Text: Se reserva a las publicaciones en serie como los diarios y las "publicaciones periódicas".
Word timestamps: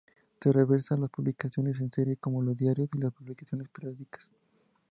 Se 0.39 0.51
reserva 0.51 0.95
a 0.97 0.99
las 0.99 1.11
publicaciones 1.11 1.79
en 1.79 1.91
serie 1.91 2.17
como 2.17 2.41
los 2.41 2.57
diarios 2.57 2.89
y 2.91 2.97
las 2.97 3.13
"publicaciones 3.13 3.69
periódicas". 3.69 4.31